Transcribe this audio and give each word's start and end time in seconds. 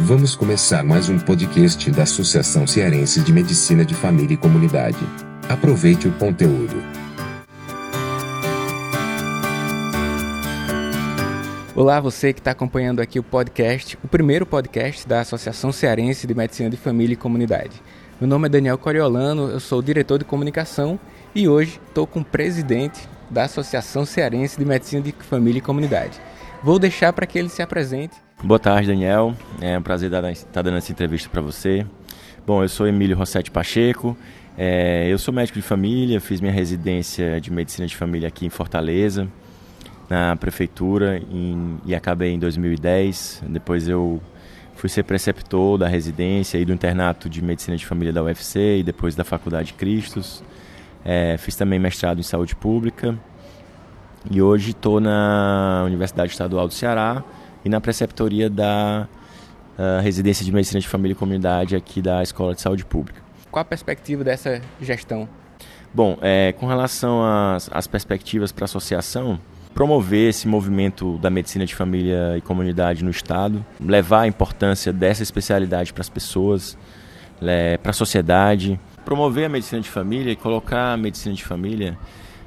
Vamos 0.00 0.34
começar 0.34 0.82
mais 0.82 1.08
um 1.08 1.20
podcast 1.20 1.88
da 1.92 2.02
Associação 2.02 2.66
Cearense 2.66 3.20
de 3.20 3.32
Medicina 3.32 3.84
de 3.84 3.94
Família 3.94 4.34
e 4.34 4.36
Comunidade. 4.36 4.98
Aproveite 5.48 6.08
o 6.08 6.12
conteúdo. 6.18 6.74
Olá, 11.76 12.00
você 12.00 12.32
que 12.32 12.40
está 12.40 12.50
acompanhando 12.50 13.00
aqui 13.00 13.20
o 13.20 13.22
podcast, 13.22 13.96
o 14.02 14.08
primeiro 14.08 14.44
podcast 14.44 15.06
da 15.06 15.20
Associação 15.20 15.70
Cearense 15.70 16.26
de 16.26 16.34
Medicina 16.34 16.68
de 16.68 16.76
Família 16.76 17.14
e 17.14 17.16
Comunidade. 17.16 17.80
Meu 18.20 18.28
nome 18.28 18.46
é 18.46 18.50
Daniel 18.50 18.76
Coriolano, 18.76 19.48
eu 19.48 19.60
sou 19.60 19.80
diretor 19.80 20.18
de 20.18 20.24
comunicação 20.24 20.98
e 21.32 21.48
hoje 21.48 21.80
estou 21.86 22.04
com 22.04 22.18
o 22.18 22.24
presidente 22.24 23.08
da 23.30 23.44
Associação 23.44 24.04
Cearense 24.04 24.58
de 24.58 24.64
Medicina 24.64 25.02
de 25.02 25.12
Família 25.12 25.60
e 25.60 25.62
Comunidade. 25.62 26.20
Vou 26.64 26.80
deixar 26.80 27.12
para 27.12 27.26
que 27.26 27.38
ele 27.38 27.48
se 27.48 27.62
apresente 27.62 28.23
Boa 28.44 28.58
tarde, 28.58 28.88
Daniel. 28.88 29.34
É 29.58 29.78
um 29.78 29.80
prazer 29.80 30.12
estar 30.12 30.52
tá 30.52 30.60
dando 30.60 30.76
essa 30.76 30.92
entrevista 30.92 31.30
para 31.30 31.40
você. 31.40 31.86
Bom, 32.46 32.62
eu 32.62 32.68
sou 32.68 32.86
Emílio 32.86 33.16
Rossetti 33.16 33.50
Pacheco. 33.50 34.14
É, 34.58 35.08
eu 35.10 35.16
sou 35.16 35.32
médico 35.32 35.58
de 35.58 35.64
família, 35.64 36.20
fiz 36.20 36.42
minha 36.42 36.52
residência 36.52 37.40
de 37.40 37.50
medicina 37.50 37.86
de 37.86 37.96
família 37.96 38.28
aqui 38.28 38.44
em 38.44 38.50
Fortaleza, 38.50 39.26
na 40.10 40.36
prefeitura, 40.36 41.22
em, 41.32 41.78
e 41.86 41.94
acabei 41.94 42.32
em 42.32 42.38
2010. 42.38 43.44
Depois 43.48 43.88
eu 43.88 44.20
fui 44.76 44.90
ser 44.90 45.04
preceptor 45.04 45.78
da 45.78 45.88
residência 45.88 46.58
e 46.58 46.66
do 46.66 46.72
internato 46.74 47.30
de 47.30 47.42
medicina 47.42 47.78
de 47.78 47.86
família 47.86 48.12
da 48.12 48.22
UFC 48.22 48.80
e 48.80 48.82
depois 48.82 49.14
da 49.14 49.24
Faculdade 49.24 49.72
Cristos. 49.72 50.44
É, 51.02 51.38
fiz 51.38 51.56
também 51.56 51.78
mestrado 51.78 52.18
em 52.18 52.22
saúde 52.22 52.54
pública 52.54 53.18
e 54.30 54.42
hoje 54.42 54.72
estou 54.72 55.00
na 55.00 55.82
Universidade 55.86 56.32
Estadual 56.32 56.68
do 56.68 56.74
Ceará 56.74 57.24
e 57.64 57.68
na 57.68 57.80
preceptoria 57.80 58.50
da 58.50 59.08
uh, 59.78 60.02
residência 60.02 60.44
de 60.44 60.52
medicina 60.52 60.80
de 60.80 60.88
família 60.88 61.12
e 61.12 61.16
comunidade 61.16 61.74
aqui 61.74 62.02
da 62.02 62.22
Escola 62.22 62.54
de 62.54 62.60
Saúde 62.60 62.84
Pública. 62.84 63.22
Qual 63.50 63.62
a 63.62 63.64
perspectiva 63.64 64.24
dessa 64.24 64.60
gestão? 64.80 65.28
Bom, 65.92 66.18
é, 66.20 66.52
com 66.52 66.66
relação 66.66 67.24
às, 67.24 67.70
às 67.72 67.86
perspectivas 67.86 68.50
para 68.50 68.64
a 68.64 68.66
associação, 68.66 69.38
promover 69.72 70.30
esse 70.30 70.46
movimento 70.46 71.18
da 71.18 71.30
medicina 71.30 71.64
de 71.64 71.74
família 71.74 72.36
e 72.36 72.40
comunidade 72.40 73.04
no 73.04 73.10
Estado, 73.10 73.64
levar 73.80 74.22
a 74.22 74.26
importância 74.26 74.92
dessa 74.92 75.22
especialidade 75.22 75.92
para 75.92 76.00
as 76.00 76.08
pessoas, 76.08 76.76
é, 77.40 77.76
para 77.76 77.90
a 77.90 77.94
sociedade, 77.94 78.78
promover 79.04 79.46
a 79.46 79.48
medicina 79.48 79.80
de 79.80 79.88
família 79.88 80.32
e 80.32 80.36
colocar 80.36 80.92
a 80.92 80.96
medicina 80.96 81.34
de 81.34 81.44
família 81.44 81.96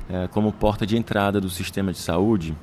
é, 0.09 0.27
como 0.27 0.51
porta 0.51 0.85
de 0.85 0.97
entrada 0.97 1.39
do 1.39 1.49
sistema 1.49 1.91
de 1.91 1.99
saúde 1.99 2.55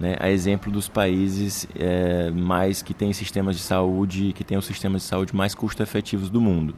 né, 0.00 0.16
a 0.18 0.30
exemplo 0.30 0.72
dos 0.72 0.88
países 0.88 1.68
é, 1.78 2.30
mais 2.30 2.80
que 2.80 2.94
têm 2.94 3.12
sistemas 3.12 3.56
de 3.56 3.62
saúde, 3.62 4.32
que 4.32 4.42
têm 4.42 4.56
os 4.56 4.64
sistemas 4.64 5.02
de 5.02 5.08
saúde 5.08 5.36
mais 5.36 5.54
custo-efetivos 5.54 6.30
do 6.30 6.40
mundo, 6.40 6.74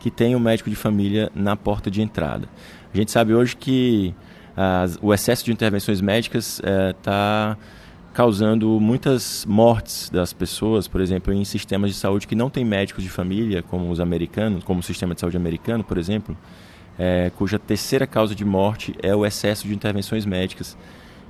que 0.00 0.10
tem 0.10 0.34
o 0.34 0.40
médico 0.40 0.68
de 0.68 0.74
família 0.74 1.30
na 1.32 1.56
porta 1.56 1.88
de 1.88 2.02
entrada. 2.02 2.48
A 2.92 2.96
gente 2.96 3.12
sabe 3.12 3.32
hoje 3.32 3.56
que 3.56 4.12
as, 4.56 4.98
o 5.00 5.14
excesso 5.14 5.44
de 5.44 5.52
intervenções 5.52 6.00
médicas 6.00 6.60
está 6.90 7.56
é, 7.56 7.86
causando 8.12 8.80
muitas 8.80 9.44
mortes 9.46 10.10
das 10.10 10.32
pessoas, 10.32 10.88
por 10.88 11.00
exemplo, 11.00 11.32
em 11.32 11.44
sistemas 11.44 11.90
de 11.90 11.96
saúde 11.96 12.26
que 12.26 12.34
não 12.34 12.50
têm 12.50 12.64
médicos 12.64 13.04
de 13.04 13.10
família, 13.10 13.62
como 13.62 13.90
os 13.90 14.00
americanos, 14.00 14.64
como 14.64 14.80
o 14.80 14.82
sistema 14.82 15.14
de 15.14 15.20
saúde 15.20 15.36
americano, 15.36 15.84
por 15.84 15.98
exemplo, 15.98 16.36
é, 16.98 17.30
cuja 17.36 17.58
terceira 17.58 18.06
causa 18.06 18.34
de 18.34 18.44
morte 18.44 18.94
é 19.02 19.14
o 19.14 19.24
excesso 19.24 19.68
de 19.68 19.74
intervenções 19.74 20.24
médicas 20.24 20.76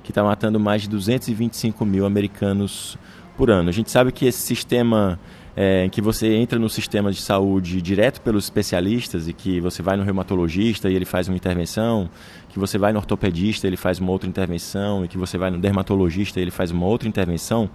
que 0.07 0.11
está 0.11 0.23
matando 0.23 0.57
mais 0.57 0.83
de 0.83 0.87
225 0.87 1.85
mil 1.85 2.05
americanos 2.05 2.97
por 3.35 3.51
ano. 3.51 3.67
A 3.67 3.73
gente 3.73 3.91
sabe 3.91 4.09
que 4.09 4.25
esse 4.25 4.39
sistema 4.39 5.19
é, 5.53 5.83
em 5.83 5.89
que 5.89 5.99
você 5.99 6.33
entra 6.33 6.57
no 6.57 6.69
sistema 6.69 7.11
de 7.11 7.19
saúde 7.19 7.81
direto 7.81 8.21
pelos 8.21 8.45
especialistas 8.45 9.27
e 9.27 9.33
que 9.33 9.59
você 9.59 9.83
vai 9.83 9.97
no 9.97 10.03
reumatologista 10.03 10.89
e 10.89 10.95
ele 10.95 11.03
faz 11.03 11.27
uma 11.27 11.35
intervenção, 11.35 12.09
que 12.47 12.57
você 12.57 12.77
vai 12.77 12.93
no 12.93 12.99
ortopedista 12.99 13.67
e 13.67 13.69
ele 13.69 13.75
faz 13.75 13.99
uma 13.99 14.09
outra 14.09 14.29
intervenção 14.29 15.03
e 15.03 15.09
que 15.09 15.17
você 15.17 15.37
vai 15.37 15.51
no 15.51 15.57
dermatologista 15.57 16.39
e 16.39 16.43
ele 16.43 16.51
faz 16.51 16.71
uma 16.71 16.85
outra 16.85 17.05
intervenção, 17.09 17.69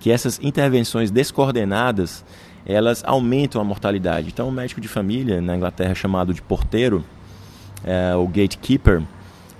que 0.00 0.10
essas 0.10 0.40
intervenções 0.42 1.08
descoordenadas 1.12 2.24
elas 2.66 3.04
aumentam 3.06 3.60
a 3.60 3.64
mortalidade. 3.64 4.26
Então, 4.26 4.48
o 4.48 4.52
médico 4.52 4.80
de 4.80 4.88
família 4.88 5.40
na 5.40 5.54
Inglaterra 5.54 5.94
chamado 5.94 6.34
de 6.34 6.42
porteiro, 6.42 7.04
é, 7.84 8.12
o 8.16 8.26
gatekeeper, 8.26 9.04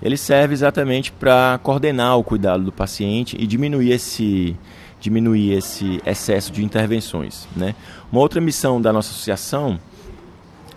ele 0.03 0.17
serve 0.17 0.55
exatamente 0.55 1.13
para 1.13 1.59
coordenar 1.63 2.17
o 2.19 2.25
cuidado 2.25 2.65
do 2.65 2.73
paciente 2.73 3.37
e 3.39 3.47
diminuir 3.47 3.93
esse, 3.93 4.57
diminuir 5.01 5.53
esse 5.53 6.01
excesso 6.07 6.53
de 6.53 6.65
intervenções. 6.65 7.47
Né? 7.55 7.75
Uma 8.11 8.21
outra 8.21 8.41
missão 8.41 8.81
da 8.81 8.93
nossa 8.93 9.11
associação 9.11 9.79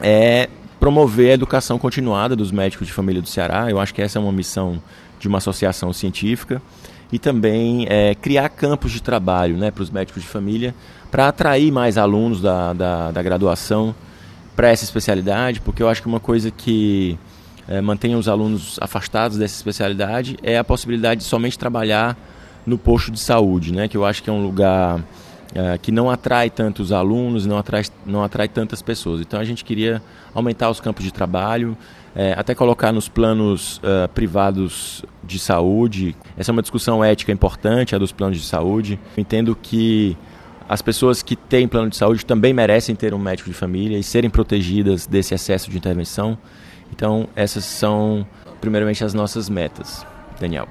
é 0.01 0.49
promover 0.79 1.31
a 1.31 1.33
educação 1.33 1.79
continuada 1.79 2.35
dos 2.35 2.51
médicos 2.51 2.87
de 2.87 2.93
família 2.93 3.21
do 3.21 3.29
Ceará. 3.29 3.69
Eu 3.69 3.79
acho 3.79 3.93
que 3.93 4.01
essa 4.01 4.19
é 4.19 4.21
uma 4.21 4.31
missão 4.31 4.81
de 5.19 5.27
uma 5.27 5.37
associação 5.37 5.93
científica. 5.93 6.61
E 7.11 7.19
também 7.19 7.85
é, 7.89 8.15
criar 8.15 8.49
campos 8.49 8.91
de 8.91 9.01
trabalho 9.01 9.55
né, 9.55 9.69
para 9.69 9.83
os 9.83 9.91
médicos 9.91 10.23
de 10.23 10.27
família, 10.27 10.73
para 11.11 11.27
atrair 11.27 11.71
mais 11.71 11.95
alunos 11.95 12.41
da, 12.41 12.73
da, 12.73 13.11
da 13.11 13.21
graduação 13.21 13.93
para 14.55 14.69
essa 14.69 14.83
especialidade, 14.83 15.61
porque 15.61 15.81
eu 15.81 15.87
acho 15.87 16.01
que 16.01 16.07
uma 16.07 16.19
coisa 16.19 16.49
que 16.49 17.17
é, 17.67 17.81
mantenha 17.81 18.17
os 18.17 18.27
alunos 18.27 18.77
afastados 18.81 19.37
dessa 19.37 19.55
especialidade 19.55 20.37
é 20.43 20.57
a 20.57 20.63
possibilidade 20.63 21.21
de 21.21 21.27
somente 21.27 21.57
trabalhar 21.57 22.17
no 22.65 22.77
posto 22.77 23.11
de 23.11 23.19
saúde, 23.19 23.73
né? 23.73 23.87
que 23.87 23.97
eu 23.97 24.05
acho 24.05 24.23
que 24.23 24.29
é 24.29 24.33
um 24.33 24.41
lugar 24.41 25.03
é, 25.53 25.77
que 25.77 25.91
não 25.91 26.09
atrai 26.09 26.49
tantos 26.49 26.91
alunos, 26.91 27.45
não 27.45 27.57
atrai, 27.57 27.83
não 28.05 28.23
atrai 28.23 28.47
tantas 28.47 28.81
pessoas. 28.81 29.21
Então 29.21 29.39
a 29.39 29.43
gente 29.43 29.63
queria 29.63 30.01
aumentar 30.33 30.69
os 30.69 30.79
campos 30.79 31.03
de 31.03 31.11
trabalho, 31.11 31.77
é, 32.15 32.33
até 32.33 32.53
colocar 32.53 32.91
nos 32.91 33.09
planos 33.09 33.77
uh, 33.77 34.07
privados 34.13 35.03
de 35.23 35.39
saúde. 35.39 36.15
Essa 36.37 36.51
é 36.51 36.53
uma 36.53 36.61
discussão 36.61 37.03
ética 37.03 37.31
importante, 37.31 37.95
a 37.95 37.97
dos 37.97 38.11
planos 38.11 38.37
de 38.37 38.45
saúde. 38.45 38.99
Eu 39.17 39.21
entendo 39.21 39.55
que 39.55 40.15
as 40.69 40.81
pessoas 40.81 41.21
que 41.21 41.35
têm 41.35 41.67
plano 41.67 41.89
de 41.89 41.97
saúde 41.97 42.25
também 42.25 42.53
merecem 42.53 42.95
ter 42.95 43.13
um 43.13 43.19
médico 43.19 43.49
de 43.49 43.55
família 43.55 43.97
e 43.97 44.03
serem 44.03 44.29
protegidas 44.29 45.07
desse 45.07 45.33
excesso 45.33 45.69
de 45.69 45.77
intervenção. 45.77 46.37
Então, 46.93 47.27
essas 47.35 47.65
são, 47.65 48.25
primeiramente, 48.61 49.03
as 49.03 49.15
nossas 49.15 49.49
metas, 49.49 50.05
Daniel. 50.39 50.67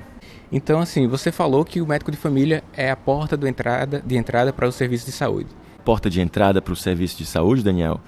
Então, 0.53 0.79
assim, 0.79 1.09
você 1.09 1.33
falou 1.33 1.65
que 1.65 1.83
o 1.83 1.87
médico 1.87 2.13
de 2.13 2.17
família 2.17 2.63
é 2.73 2.93
a 2.93 2.97
porta 2.97 3.37
de 3.37 3.49
entrada, 3.49 4.01
de 4.07 4.17
entrada 4.17 4.53
para 4.53 4.69
o 4.69 4.71
serviço 4.71 5.05
de 5.05 5.11
saúde. 5.11 5.49
Porta 5.85 6.09
de 6.09 6.21
entrada 6.21 6.63
para 6.63 6.73
o 6.73 6.77
serviço 6.77 7.19
de 7.19 7.27
saúde, 7.27 7.65
Daniel, 7.65 8.01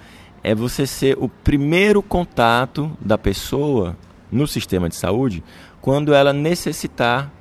é 0.44 0.54
você 0.54 0.86
ser 0.86 1.18
o 1.18 1.28
primeiro 1.28 2.00
contato 2.04 2.96
da 3.00 3.18
pessoa 3.18 3.96
no 4.30 4.46
sistema 4.46 4.88
de 4.88 4.94
saúde 4.94 5.42
quando 5.80 6.14
ela 6.14 6.32
necessitar 6.32 7.32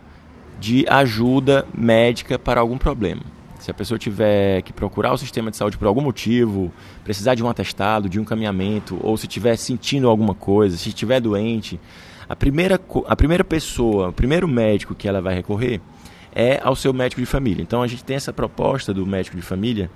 de 0.59 0.88
ajuda 0.90 1.67
médica 1.72 2.40
para 2.40 2.59
algum 2.59 2.79
problema. 2.79 3.22
Se 3.63 3.72
a 3.72 3.74
pessoa 3.74 3.97
tiver 3.97 4.62
que 4.63 4.74
procurar 4.74 5.13
o 5.13 5.18
sistema 5.18 5.50
de 5.50 5.56
saúde 5.56 5.78
por 5.78 5.88
algum 5.88 6.01
motivo, 6.01 6.69
precisar 7.01 7.34
de 7.34 7.41
um 7.41 7.47
atestado, 7.47 8.09
de 8.09 8.19
um 8.19 8.24
encaminhamento, 8.24 9.00
ou 9.01 9.16
se 9.16 9.25
estiver 9.25 9.56
sentindo 9.56 10.09
alguma 10.09 10.34
coisa, 10.34 10.75
se 10.75 10.90
estiver 10.90 11.22
doente, 11.22 11.79
a 12.28 12.35
primeira, 12.35 12.78
a 13.07 13.16
primeira 13.16 13.41
pessoa, 13.41 14.09
o 14.09 14.12
primeiro 14.12 14.50
médico 14.50 14.94
que 14.94 15.07
ela 15.07 15.22
vai 15.22 15.34
recorrer 15.34 15.79
é 16.35 16.59
ao 16.62 16.75
seu 16.75 16.91
médico 16.91 17.22
de 17.22 17.25
família. 17.25 17.63
Então 17.63 17.81
a 17.81 17.88
gente 17.88 18.03
tem 18.03 18.18
essa 18.18 18.34
proposta 18.34 18.94
do 18.94 19.06
médico 19.06 19.38
de 19.38 19.41
família 19.41 19.90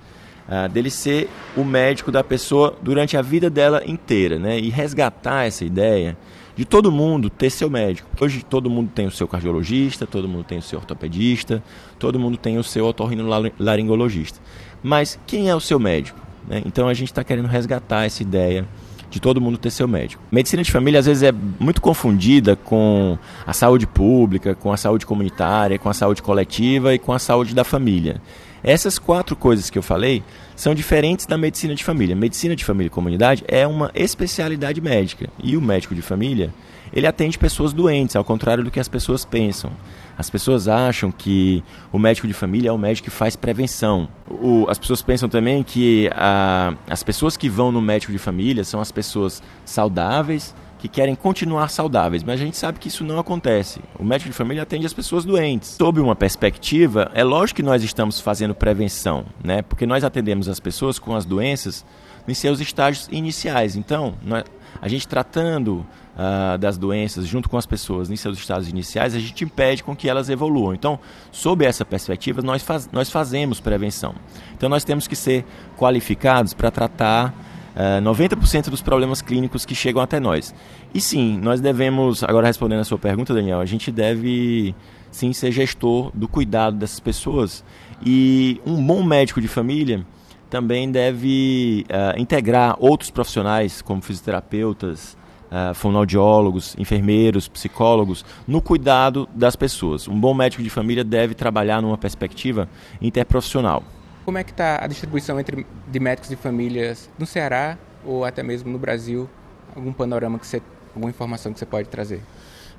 uh, 0.48 0.66
dele 0.70 0.88
ser 0.88 1.28
o 1.54 1.62
médico 1.62 2.10
da 2.10 2.24
pessoa 2.24 2.74
durante 2.80 3.18
a 3.18 3.22
vida 3.22 3.50
dela 3.50 3.82
inteira, 3.84 4.38
né? 4.38 4.58
E 4.58 4.70
resgatar 4.70 5.44
essa 5.46 5.62
ideia 5.62 6.16
de 6.58 6.64
todo 6.64 6.90
mundo 6.90 7.30
ter 7.30 7.50
seu 7.50 7.70
médico. 7.70 8.08
Hoje 8.20 8.44
todo 8.44 8.68
mundo 8.68 8.90
tem 8.92 9.06
o 9.06 9.12
seu 9.12 9.28
cardiologista, 9.28 10.08
todo 10.08 10.26
mundo 10.26 10.42
tem 10.42 10.58
o 10.58 10.62
seu 10.62 10.80
ortopedista, 10.80 11.62
todo 12.00 12.18
mundo 12.18 12.36
tem 12.36 12.58
o 12.58 12.64
seu 12.64 12.84
otorrinolaringologista. 12.84 14.40
Mas 14.82 15.16
quem 15.24 15.48
é 15.48 15.54
o 15.54 15.60
seu 15.60 15.78
médico? 15.78 16.18
Né? 16.48 16.60
Então 16.66 16.88
a 16.88 16.94
gente 16.94 17.06
está 17.06 17.22
querendo 17.22 17.46
resgatar 17.46 18.06
essa 18.06 18.24
ideia 18.24 18.66
de 19.08 19.20
todo 19.20 19.40
mundo 19.40 19.56
ter 19.56 19.70
seu 19.70 19.86
médico. 19.86 20.20
Medicina 20.32 20.60
de 20.64 20.72
família 20.72 20.98
às 20.98 21.06
vezes 21.06 21.22
é 21.22 21.30
muito 21.30 21.80
confundida 21.80 22.56
com 22.56 23.16
a 23.46 23.52
saúde 23.52 23.86
pública, 23.86 24.56
com 24.56 24.72
a 24.72 24.76
saúde 24.76 25.06
comunitária, 25.06 25.78
com 25.78 25.88
a 25.88 25.94
saúde 25.94 26.20
coletiva 26.20 26.92
e 26.92 26.98
com 26.98 27.12
a 27.12 27.20
saúde 27.20 27.54
da 27.54 27.62
família. 27.62 28.20
Essas 28.62 28.98
quatro 28.98 29.36
coisas 29.36 29.70
que 29.70 29.78
eu 29.78 29.82
falei 29.82 30.22
são 30.56 30.74
diferentes 30.74 31.26
da 31.26 31.38
medicina 31.38 31.74
de 31.74 31.84
família. 31.84 32.16
Medicina 32.16 32.56
de 32.56 32.64
família 32.64 32.88
e 32.88 32.90
comunidade 32.90 33.44
é 33.46 33.66
uma 33.66 33.90
especialidade 33.94 34.80
médica 34.80 35.28
e 35.42 35.56
o 35.56 35.62
médico 35.62 35.94
de 35.94 36.02
família 36.02 36.52
ele 36.92 37.06
atende 37.06 37.38
pessoas 37.38 37.72
doentes, 37.72 38.16
ao 38.16 38.24
contrário 38.24 38.64
do 38.64 38.70
que 38.70 38.80
as 38.80 38.88
pessoas 38.88 39.24
pensam. 39.24 39.70
As 40.16 40.28
pessoas 40.28 40.66
acham 40.66 41.12
que 41.12 41.62
o 41.92 41.98
médico 41.98 42.26
de 42.26 42.34
família 42.34 42.70
é 42.70 42.72
o 42.72 42.78
médico 42.78 43.04
que 43.04 43.10
faz 43.10 43.36
prevenção. 43.36 44.08
O, 44.28 44.66
as 44.68 44.78
pessoas 44.78 45.00
pensam 45.02 45.28
também 45.28 45.62
que 45.62 46.10
a, 46.12 46.74
as 46.88 47.02
pessoas 47.02 47.36
que 47.36 47.48
vão 47.48 47.70
no 47.70 47.80
médico 47.80 48.10
de 48.10 48.18
família 48.18 48.64
são 48.64 48.80
as 48.80 48.90
pessoas 48.90 49.42
saudáveis, 49.64 50.54
que 50.78 50.88
querem 50.88 51.14
continuar 51.14 51.68
saudáveis, 51.68 52.22
mas 52.22 52.40
a 52.40 52.44
gente 52.44 52.56
sabe 52.56 52.78
que 52.78 52.88
isso 52.88 53.02
não 53.02 53.18
acontece. 53.18 53.80
O 53.98 54.04
médico 54.04 54.30
de 54.30 54.36
família 54.36 54.62
atende 54.62 54.86
as 54.86 54.92
pessoas 54.92 55.24
doentes. 55.24 55.70
Sob 55.70 56.00
uma 56.00 56.14
perspectiva, 56.14 57.10
é 57.14 57.24
lógico 57.24 57.56
que 57.56 57.62
nós 57.62 57.82
estamos 57.82 58.20
fazendo 58.20 58.54
prevenção, 58.54 59.24
né? 59.42 59.62
Porque 59.62 59.84
nós 59.84 60.04
atendemos 60.04 60.48
as 60.48 60.60
pessoas 60.60 60.98
com 60.98 61.14
as 61.16 61.24
doenças 61.24 61.84
em 62.26 62.34
seus 62.34 62.60
estágios 62.60 63.08
iniciais. 63.10 63.74
Então, 63.74 64.14
nós, 64.22 64.44
a 64.80 64.86
gente 64.86 65.08
tratando 65.08 65.84
uh, 66.14 66.58
das 66.58 66.78
doenças 66.78 67.26
junto 67.26 67.48
com 67.48 67.56
as 67.56 67.66
pessoas 67.66 68.10
em 68.10 68.16
seus 68.16 68.38
estágios 68.38 68.68
iniciais, 68.68 69.14
a 69.14 69.18
gente 69.18 69.44
impede 69.44 69.82
com 69.82 69.96
que 69.96 70.08
elas 70.08 70.28
evoluam. 70.28 70.74
Então, 70.74 71.00
sob 71.32 71.64
essa 71.64 71.84
perspectiva, 71.84 72.40
nós, 72.42 72.62
faz, 72.62 72.88
nós 72.92 73.10
fazemos 73.10 73.58
prevenção. 73.58 74.14
Então, 74.54 74.68
nós 74.68 74.84
temos 74.84 75.08
que 75.08 75.16
ser 75.16 75.44
qualificados 75.76 76.54
para 76.54 76.70
tratar 76.70 77.34
uh, 77.76 77.98
ah, 77.98 78.02
90% 78.02 78.70
dos 78.70 78.82
problemas 78.82 79.22
clínicos 79.22 79.64
que 79.64 79.74
chegam 79.74 80.02
até 80.02 80.18
nós. 80.20 80.54
E 80.94 81.00
sim, 81.00 81.38
nós 81.38 81.60
devemos, 81.60 82.22
agora 82.22 82.46
respondendo 82.46 82.80
a 82.80 82.84
sua 82.84 82.98
pergunta, 82.98 83.34
Daniel, 83.34 83.60
a 83.60 83.66
gente 83.66 83.90
deve 83.90 84.74
sim 85.10 85.32
ser 85.32 85.52
gestor 85.52 86.10
do 86.14 86.28
cuidado 86.28 86.76
dessas 86.76 87.00
pessoas. 87.00 87.64
E 88.04 88.60
um 88.66 88.82
bom 88.84 89.02
médico 89.02 89.40
de 89.40 89.48
família 89.48 90.04
também 90.48 90.90
deve 90.90 91.84
uh, 91.90 92.18
integrar 92.18 92.76
outros 92.78 93.10
profissionais, 93.10 93.82
como 93.82 94.00
fisioterapeutas, 94.00 95.16
uh, 95.50 95.74
fonoaudiólogos, 95.74 96.74
enfermeiros, 96.78 97.48
psicólogos, 97.48 98.24
no 98.46 98.60
cuidado 98.60 99.28
das 99.34 99.56
pessoas. 99.56 100.08
Um 100.08 100.18
bom 100.18 100.32
médico 100.34 100.62
de 100.62 100.70
família 100.70 101.04
deve 101.04 101.34
trabalhar 101.34 101.82
numa 101.82 101.98
perspectiva 101.98 102.68
interprofissional. 103.00 103.82
Como 104.28 104.36
é 104.36 104.44
que 104.44 104.50
está 104.50 104.84
a 104.84 104.86
distribuição 104.86 105.40
entre, 105.40 105.66
de 105.90 105.98
médicos 105.98 106.28
de 106.28 106.36
famílias 106.36 107.08
no 107.18 107.24
Ceará 107.24 107.78
ou 108.04 108.26
até 108.26 108.42
mesmo 108.42 108.70
no 108.70 108.78
Brasil? 108.78 109.26
Algum 109.74 109.90
panorama 109.90 110.38
que 110.38 110.46
você, 110.46 110.60
alguma 110.94 111.08
informação 111.08 111.50
que 111.50 111.58
você 111.58 111.64
pode 111.64 111.88
trazer? 111.88 112.20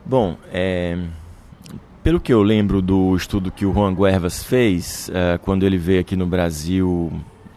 Bom, 0.05 0.37
é, 0.53 0.95
pelo 2.03 2.19
que 2.19 2.31
eu 2.31 2.43
lembro 2.43 2.83
do 2.83 3.15
estudo 3.15 3.49
que 3.49 3.65
o 3.65 3.73
Juan 3.73 3.95
Guervas 3.95 4.43
fez, 4.43 5.09
uh, 5.09 5.39
quando 5.39 5.65
ele 5.65 5.79
veio 5.79 6.01
aqui 6.01 6.15
no 6.15 6.27
Brasil 6.27 7.11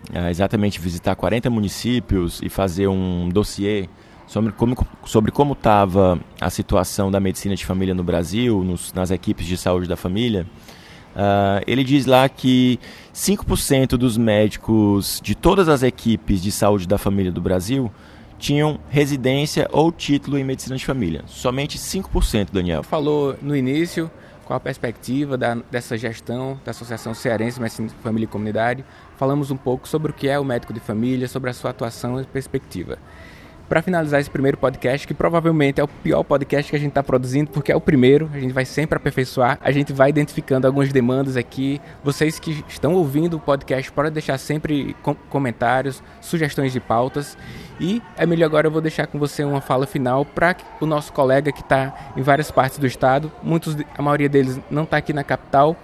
uh, 0.08 0.28
exatamente 0.30 0.80
visitar 0.80 1.14
40 1.14 1.50
municípios 1.50 2.40
e 2.42 2.48
fazer 2.48 2.88
um 2.88 3.28
dossiê 3.28 3.90
sobre 4.26 4.52
como 4.52 4.74
sobre 5.04 5.30
como 5.30 5.52
estava 5.52 6.18
a 6.40 6.48
situação 6.48 7.10
da 7.10 7.20
medicina 7.20 7.54
de 7.54 7.66
família 7.66 7.94
no 7.94 8.02
Brasil, 8.02 8.64
nos, 8.64 8.90
nas 8.94 9.10
equipes 9.10 9.44
de 9.44 9.58
saúde 9.58 9.86
da 9.86 9.96
família. 9.96 10.46
Uh, 11.14 11.62
ele 11.66 11.84
diz 11.84 12.06
lá 12.06 12.28
que 12.28 12.78
5% 13.14 13.90
dos 13.90 14.16
médicos 14.16 15.20
de 15.22 15.34
todas 15.34 15.68
as 15.68 15.82
equipes 15.82 16.42
de 16.42 16.50
saúde 16.50 16.88
da 16.88 16.96
família 16.96 17.30
do 17.30 17.40
Brasil 17.40 17.90
tinham 18.38 18.80
residência 18.88 19.68
ou 19.70 19.92
título 19.92 20.38
em 20.38 20.44
medicina 20.44 20.76
de 20.76 20.84
família. 20.84 21.22
Somente 21.26 21.78
5%, 21.78 22.48
Daniel. 22.52 22.82
Falou 22.82 23.36
no 23.40 23.54
início 23.54 24.10
qual 24.44 24.56
a 24.56 24.60
perspectiva 24.60 25.38
da, 25.38 25.54
dessa 25.70 25.96
gestão 25.96 26.58
da 26.64 26.72
Associação 26.72 27.14
Cearense 27.14 27.60
Medicina 27.60 27.88
de 27.88 27.94
Família 27.96 28.24
e 28.24 28.28
Comunidade. 28.28 28.84
Falamos 29.16 29.50
um 29.50 29.56
pouco 29.56 29.86
sobre 29.86 30.10
o 30.10 30.14
que 30.14 30.28
é 30.28 30.38
o 30.38 30.44
médico 30.44 30.72
de 30.72 30.80
família, 30.80 31.28
sobre 31.28 31.50
a 31.50 31.52
sua 31.52 31.70
atuação 31.70 32.20
e 32.20 32.24
perspectiva 32.24 32.98
para 33.72 33.80
finalizar 33.80 34.20
esse 34.20 34.28
primeiro 34.28 34.58
podcast, 34.58 35.06
que 35.06 35.14
provavelmente 35.14 35.80
é 35.80 35.82
o 35.82 35.88
pior 35.88 36.22
podcast 36.22 36.70
que 36.70 36.76
a 36.76 36.78
gente 36.78 36.90
está 36.90 37.02
produzindo, 37.02 37.50
porque 37.50 37.72
é 37.72 37.74
o 37.74 37.80
primeiro, 37.80 38.28
a 38.34 38.38
gente 38.38 38.52
vai 38.52 38.66
sempre 38.66 38.98
aperfeiçoar, 38.98 39.58
a 39.62 39.72
gente 39.72 39.94
vai 39.94 40.10
identificando 40.10 40.66
algumas 40.66 40.92
demandas 40.92 41.38
aqui. 41.38 41.80
Vocês 42.04 42.38
que 42.38 42.62
estão 42.68 42.92
ouvindo 42.92 43.38
o 43.38 43.40
podcast 43.40 43.90
podem 43.90 44.12
deixar 44.12 44.36
sempre 44.36 44.94
com 45.02 45.14
comentários, 45.14 46.02
sugestões 46.20 46.70
de 46.70 46.80
pautas. 46.80 47.34
E, 47.80 48.02
Emílio, 48.20 48.44
agora 48.44 48.66
eu 48.66 48.70
vou 48.70 48.82
deixar 48.82 49.06
com 49.06 49.18
você 49.18 49.42
uma 49.42 49.62
fala 49.62 49.86
final 49.86 50.26
para 50.26 50.54
o 50.78 50.84
nosso 50.84 51.10
colega 51.10 51.50
que 51.50 51.62
está 51.62 52.12
em 52.14 52.20
várias 52.20 52.50
partes 52.50 52.78
do 52.78 52.86
estado, 52.86 53.32
muitos, 53.42 53.74
a 53.96 54.02
maioria 54.02 54.28
deles 54.28 54.60
não 54.70 54.82
está 54.82 54.98
aqui 54.98 55.14
na 55.14 55.24
capital, 55.24 55.74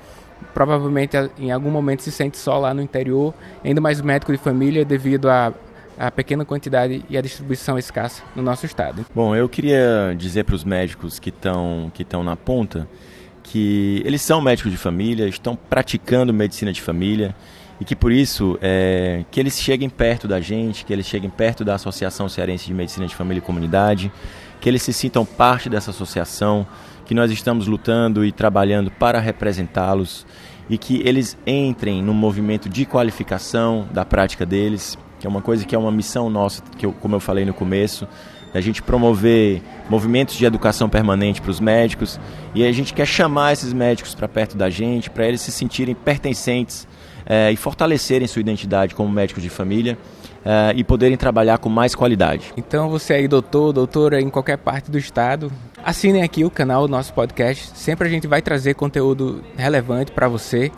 provavelmente 0.52 1.17
em 1.38 1.50
algum 1.50 1.70
momento 1.70 2.02
se 2.02 2.12
sente 2.12 2.37
só 2.37 2.58
lá 2.58 2.75
no 2.75 2.82
interior, 2.82 3.32
ainda 3.64 3.81
mais 3.81 3.99
médico 4.02 4.31
de 4.31 4.37
família 4.37 4.85
devido 4.85 5.31
a 5.31 5.55
a 5.99 6.11
pequena 6.11 6.45
quantidade 6.45 7.05
e 7.11 7.19
a 7.19 7.21
distribuição 7.21 7.79
escassa 7.79 8.23
no 8.37 8.43
nosso 8.43 8.65
estado. 8.65 9.05
Bom, 9.15 9.35
eu 9.35 9.49
queria 9.49 10.15
dizer 10.17 10.45
para 10.45 10.55
os 10.55 10.65
médicos 10.65 11.19
que 11.19 11.31
estão 11.31 11.91
que 11.93 12.06
na 12.25 12.37
ponta 12.37 12.89
que 13.43 14.03
eles 14.05 14.21
são 14.21 14.41
médicos 14.41 14.71
de 14.71 14.77
família, 14.77 15.27
estão 15.27 15.56
praticando 15.56 16.33
medicina 16.35 16.73
de 16.73 16.83
família 16.83 17.35
e 17.81 17.85
que 17.85 17.97
por 17.97 18.12
isso 18.12 18.59
é, 18.61 19.25
que 19.31 19.41
eles 19.41 19.59
cheguem 19.59 19.89
perto 19.89 20.29
da 20.29 20.41
gente, 20.41 20.85
que 20.85 20.93
eles 20.93 21.06
cheguem 21.06 21.31
perto 21.31 21.65
da 21.65 21.75
Associação 21.75 22.29
Cearense 22.29 22.67
de 22.67 22.75
Medicina 22.75 23.06
de 23.06 23.15
Família 23.15 23.39
e 23.39 23.43
Comunidade, 23.43 24.12
que 24.61 24.69
eles 24.69 24.83
se 24.83 24.93
sintam 24.93 25.25
parte 25.25 25.69
dessa 25.69 25.91
associação, 25.91 26.67
que 27.06 27.15
nós 27.15 27.31
estamos 27.31 27.67
lutando 27.67 28.25
e 28.25 28.33
trabalhando 28.33 28.91
para 28.91 29.19
representá-los 29.19 30.27
e 30.69 30.77
que 30.77 31.00
eles 31.06 31.39
entrem 31.47 32.03
no 32.03 32.12
movimento 32.12 32.69
de 32.69 32.85
qualificação 32.85 33.89
da 33.93 34.05
prática 34.05 34.45
deles, 34.45 34.99
que 35.19 35.26
é 35.26 35.31
uma 35.31 35.43
coisa 35.43 35.65
que 35.65 35.75
é 35.75 35.79
uma 35.79 35.91
missão 35.91 36.31
nossa, 36.31 36.62
que 36.76 36.87
eu, 36.87 36.93
como 36.93 37.17
eu 37.17 37.20
falei 37.20 37.44
no 37.44 37.55
começo, 37.55 38.06
a 38.55 38.61
gente 38.61 38.82
promover 38.82 39.62
movimentos 39.91 40.37
de 40.37 40.44
educação 40.44 40.88
permanente 40.88 41.41
para 41.41 41.50
os 41.50 41.61
médicos 41.61 42.19
e 42.55 42.65
a 42.65 42.73
gente 42.73 42.94
quer 42.94 43.06
chamar 43.06 43.53
esses 43.53 43.73
médicos 43.73 44.15
para 44.15 44.26
perto 44.26 44.56
da 44.56 44.70
gente, 44.70 45.11
para 45.11 45.26
eles 45.26 45.41
se 45.41 45.53
sentirem 45.53 45.94
pertencentes 45.94 46.87
é, 47.26 47.53
e 47.53 47.56
fortalecerem 47.56 48.26
sua 48.26 48.41
identidade 48.41 48.94
como 48.94 49.11
médicos 49.11 49.43
de 49.43 49.50
família 49.50 49.99
é, 50.44 50.73
e 50.75 50.82
poderem 50.82 51.17
trabalhar 51.17 51.59
com 51.59 51.69
mais 51.69 51.94
qualidade. 51.94 52.53
Então 52.56 52.88
você 52.88 53.14
aí, 53.14 53.29
doutor, 53.29 53.73
doutora, 53.73 54.21
em 54.21 54.31
qualquer 54.31 54.56
parte 54.56 54.91
do 54.91 54.97
estado, 54.97 55.53
assinem 55.85 56.23
aqui 56.23 56.44
o 56.44 56.50
canal 56.50 56.87
do 56.87 56.91
nosso 56.91 57.12
podcast. 57.12 57.71
Sempre 57.75 58.09
a 58.09 58.11
gente 58.11 58.26
vai 58.26 58.41
trazer 58.41 58.75
conteúdo 58.75 59.44
relevante 59.56 60.11
para 60.11 60.26
você. 60.26 60.73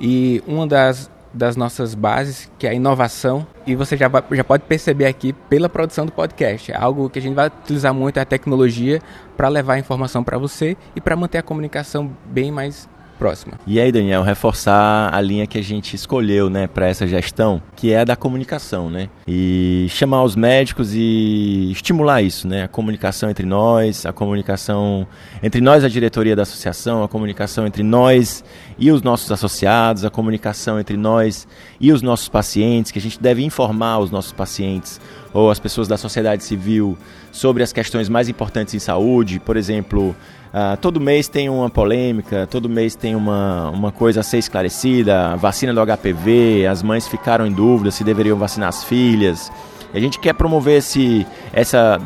E 0.00 0.42
uma 0.46 0.66
das 0.66 1.10
das 1.34 1.56
nossas 1.56 1.94
bases, 1.94 2.50
que 2.58 2.66
é 2.66 2.70
a 2.70 2.74
inovação, 2.74 3.46
e 3.66 3.74
você 3.74 3.96
já, 3.96 4.10
já 4.30 4.44
pode 4.44 4.62
perceber 4.64 5.06
aqui 5.06 5.32
pela 5.32 5.68
produção 5.68 6.06
do 6.06 6.12
podcast. 6.12 6.70
É 6.70 6.76
algo 6.76 7.10
que 7.10 7.18
a 7.18 7.22
gente 7.22 7.34
vai 7.34 7.48
utilizar 7.48 7.92
muito 7.92 8.16
é 8.18 8.20
a 8.20 8.24
tecnologia 8.24 9.02
para 9.36 9.48
levar 9.48 9.74
a 9.74 9.78
informação 9.78 10.22
para 10.22 10.38
você 10.38 10.76
e 10.94 11.00
para 11.00 11.16
manter 11.16 11.38
a 11.38 11.42
comunicação 11.42 12.10
bem 12.26 12.52
mais 12.52 12.88
próxima. 13.14 13.54
E 13.66 13.80
aí, 13.80 13.90
Daniel, 13.90 14.22
reforçar 14.22 15.12
a 15.14 15.20
linha 15.20 15.46
que 15.46 15.58
a 15.58 15.62
gente 15.62 15.94
escolheu, 15.94 16.50
né, 16.50 16.66
para 16.66 16.88
essa 16.88 17.06
gestão, 17.06 17.62
que 17.76 17.92
é 17.92 18.00
a 18.00 18.04
da 18.04 18.16
comunicação, 18.16 18.90
né? 18.90 19.08
E 19.26 19.86
chamar 19.90 20.22
os 20.24 20.36
médicos 20.36 20.94
e 20.94 21.70
estimular 21.72 22.22
isso, 22.22 22.46
né? 22.46 22.64
A 22.64 22.68
comunicação 22.68 23.30
entre 23.30 23.46
nós, 23.46 24.04
a 24.04 24.12
comunicação 24.12 25.06
entre 25.42 25.60
nós, 25.60 25.84
a 25.84 25.88
diretoria 25.88 26.36
da 26.36 26.42
associação, 26.42 27.02
a 27.02 27.08
comunicação 27.08 27.66
entre 27.66 27.82
nós 27.82 28.44
e 28.78 28.90
os 28.90 29.02
nossos 29.02 29.30
associados, 29.30 30.04
a 30.04 30.10
comunicação 30.10 30.78
entre 30.78 30.96
nós 30.96 31.46
e 31.80 31.92
os 31.92 32.02
nossos 32.02 32.28
pacientes, 32.28 32.90
que 32.92 32.98
a 32.98 33.02
gente 33.02 33.20
deve 33.20 33.44
informar 33.44 33.98
os 33.98 34.10
nossos 34.10 34.32
pacientes 34.32 35.00
ou 35.34 35.50
as 35.50 35.58
pessoas 35.58 35.88
da 35.88 35.98
sociedade 35.98 36.44
civil 36.44 36.96
sobre 37.32 37.62
as 37.62 37.72
questões 37.72 38.08
mais 38.08 38.28
importantes 38.28 38.72
em 38.72 38.78
saúde, 38.78 39.40
por 39.40 39.56
exemplo, 39.56 40.16
Uh, 40.54 40.76
todo 40.76 41.00
mês 41.00 41.26
tem 41.26 41.48
uma 41.48 41.68
polêmica, 41.68 42.46
todo 42.48 42.68
mês 42.68 42.94
tem 42.94 43.16
uma, 43.16 43.70
uma 43.70 43.90
coisa 43.90 44.20
a 44.20 44.22
ser 44.22 44.38
esclarecida, 44.38 45.32
a 45.32 45.34
vacina 45.34 45.74
do 45.74 45.80
HPV, 45.84 46.64
as 46.70 46.80
mães 46.80 47.08
ficaram 47.08 47.44
em 47.44 47.50
dúvida 47.50 47.90
se 47.90 48.04
deveriam 48.04 48.38
vacinar 48.38 48.68
as 48.68 48.84
filhas. 48.84 49.50
E 49.92 49.98
a 49.98 50.00
gente 50.00 50.16
quer 50.20 50.32
promover 50.32 50.78
esse, 50.78 51.26
essa, 51.52 52.00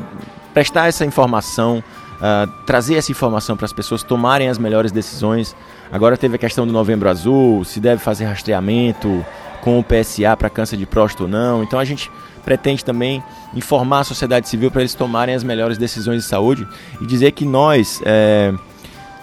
prestar 0.54 0.88
essa 0.88 1.04
informação, 1.04 1.84
uh, 2.14 2.50
trazer 2.64 2.94
essa 2.94 3.12
informação 3.12 3.54
para 3.54 3.66
as 3.66 3.72
pessoas 3.74 4.02
tomarem 4.02 4.48
as 4.48 4.56
melhores 4.56 4.90
decisões. 4.90 5.54
Agora 5.92 6.16
teve 6.16 6.36
a 6.36 6.38
questão 6.38 6.66
do 6.66 6.72
Novembro 6.72 7.10
Azul, 7.10 7.66
se 7.66 7.78
deve 7.80 8.00
fazer 8.02 8.24
rastreamento 8.24 9.22
com 9.68 9.78
o 9.78 9.84
PSA 9.84 10.34
para 10.34 10.48
câncer 10.48 10.78
de 10.78 10.86
próstata 10.86 11.24
ou 11.24 11.28
não. 11.28 11.62
Então 11.62 11.78
a 11.78 11.84
gente 11.84 12.10
pretende 12.42 12.82
também 12.82 13.22
informar 13.54 14.00
a 14.00 14.04
sociedade 14.04 14.48
civil 14.48 14.70
para 14.70 14.80
eles 14.80 14.94
tomarem 14.94 15.34
as 15.34 15.44
melhores 15.44 15.76
decisões 15.76 16.22
de 16.22 16.28
saúde 16.28 16.66
e 17.02 17.06
dizer 17.06 17.32
que 17.32 17.44
nós 17.44 18.00
é, 18.06 18.54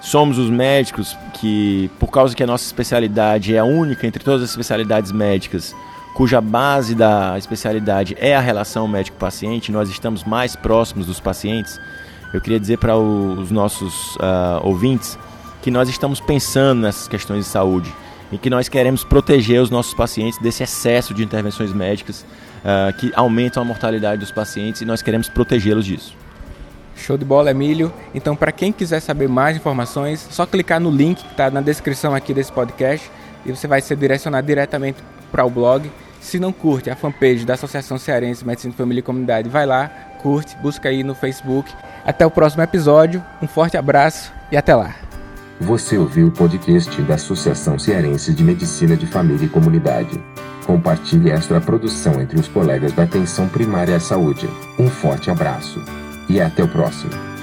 somos 0.02 0.38
os 0.38 0.52
médicos 0.52 1.18
que, 1.34 1.90
por 2.00 2.12
causa 2.12 2.36
que 2.36 2.44
a 2.44 2.46
nossa 2.46 2.64
especialidade 2.64 3.56
é 3.56 3.58
a 3.58 3.64
única 3.64 4.06
entre 4.06 4.24
todas 4.24 4.44
as 4.44 4.52
especialidades 4.52 5.12
médicas, 5.12 5.76
cuja 6.14 6.40
base 6.40 6.94
da 6.94 7.36
especialidade 7.40 8.16
é 8.20 8.36
a 8.36 8.40
relação 8.40 8.88
médico-paciente, 8.88 9.72
nós 9.72 9.90
estamos 9.90 10.24
mais 10.24 10.56
próximos 10.56 11.08
dos 11.08 11.20
pacientes. 11.20 11.80
Eu 12.32 12.40
queria 12.40 12.60
dizer 12.60 12.78
para 12.78 12.96
os 12.96 13.50
nossos 13.50 14.16
uh, 14.18 14.62
ouvintes 14.62 15.18
que 15.64 15.72
nós 15.72 15.90
estamos 15.90 16.20
pensando 16.20 16.82
nessas 16.82 17.08
questões 17.08 17.46
de 17.46 17.50
saúde 17.50 17.92
e 18.36 18.38
que 18.38 18.50
nós 18.50 18.68
queremos 18.68 19.04
proteger 19.04 19.62
os 19.62 19.70
nossos 19.70 19.94
pacientes 19.94 20.38
desse 20.40 20.62
excesso 20.62 21.14
de 21.14 21.24
intervenções 21.24 21.72
médicas 21.72 22.26
uh, 22.64 22.94
que 22.98 23.12
aumentam 23.16 23.64
a 23.64 23.66
mortalidade 23.66 24.20
dos 24.20 24.30
pacientes 24.30 24.82
e 24.82 24.86
nós 24.86 25.02
queremos 25.02 25.30
protegê-los 25.30 25.86
disso. 25.86 26.16
Show 26.98 27.18
de 27.18 27.24
bola, 27.24 27.52
Emílio. 27.52 27.94
Então, 28.14 28.36
para 28.36 28.52
quem 28.52 28.74
quiser 28.74 29.00
saber 29.00 29.30
mais 29.30 29.56
informações, 29.56 30.28
só 30.32 30.46
clicar 30.46 30.80
no 30.80 30.92
link 30.92 31.24
que 31.24 31.32
está 31.32 31.50
na 31.50 31.62
descrição 31.62 32.14
aqui 32.14 32.34
desse 32.34 32.52
podcast 32.52 33.10
e 33.46 33.52
você 33.52 33.68
vai 33.68 33.82
ser 33.82 33.96
direcionado 33.96 34.46
diretamente 34.46 35.02
para 35.32 35.46
o 35.46 35.50
blog. 35.50 35.90
Se 36.20 36.38
não 36.38 36.52
curte 36.52 36.90
a 36.90 36.96
fanpage 36.96 37.46
da 37.46 37.54
Associação 37.54 37.98
Cearense 37.98 38.46
Medicina 38.46 38.72
de 38.72 38.78
Família 38.78 39.00
e 39.00 39.04
Comunidade, 39.04 39.48
vai 39.48 39.66
lá, 39.66 39.88
curte, 40.22 40.58
busca 40.58 40.90
aí 40.90 41.04
no 41.04 41.16
Facebook. 41.16 41.72
Até 42.06 42.26
o 42.26 42.32
próximo 42.32 42.64
episódio, 42.64 43.24
um 43.42 43.48
forte 43.48 43.78
abraço 43.78 44.32
e 44.52 44.58
até 44.58 44.76
lá. 44.76 45.05
Você 45.60 45.98
ouviu 45.98 46.28
o 46.28 46.32
podcast 46.32 47.02
da 47.04 47.16
Associação 47.16 47.80
Cearense 47.80 48.34
de 48.34 48.44
Medicina 48.44 48.96
de 48.96 49.08
Família 49.08 49.46
e 49.46 49.50
Comunidade. 49.50 50.22
Compartilhe 50.66 51.30
esta 51.30 51.62
produção 51.62 52.20
entre 52.20 52.38
os 52.38 52.48
colegas 52.48 52.92
da 52.92 53.04
Atenção 53.04 53.48
Primária 53.48 53.96
à 53.96 54.00
Saúde. 54.00 54.50
Um 54.78 54.90
forte 54.90 55.32
abraço 55.32 55.82
e 56.28 56.42
até 56.42 56.62
o 56.62 56.68
próximo. 56.68 57.35